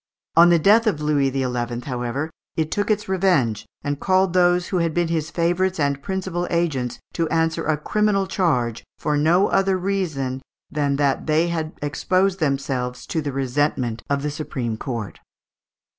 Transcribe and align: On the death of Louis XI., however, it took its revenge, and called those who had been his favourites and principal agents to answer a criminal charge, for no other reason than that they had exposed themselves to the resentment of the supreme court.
On 0.35 0.49
the 0.49 0.57
death 0.57 0.87
of 0.87 0.99
Louis 0.99 1.29
XI., 1.31 1.81
however, 1.85 2.31
it 2.57 2.71
took 2.71 2.89
its 2.89 3.07
revenge, 3.07 3.67
and 3.83 3.99
called 3.99 4.33
those 4.33 4.69
who 4.69 4.77
had 4.77 4.95
been 4.95 5.09
his 5.09 5.29
favourites 5.29 5.79
and 5.79 6.01
principal 6.01 6.47
agents 6.49 6.97
to 7.13 7.29
answer 7.29 7.65
a 7.67 7.77
criminal 7.77 8.25
charge, 8.25 8.83
for 8.97 9.15
no 9.15 9.49
other 9.49 9.77
reason 9.77 10.41
than 10.71 10.95
that 10.95 11.27
they 11.27 11.49
had 11.49 11.73
exposed 11.83 12.39
themselves 12.39 13.05
to 13.05 13.21
the 13.21 13.31
resentment 13.31 14.01
of 14.09 14.23
the 14.23 14.31
supreme 14.31 14.75
court. 14.75 15.19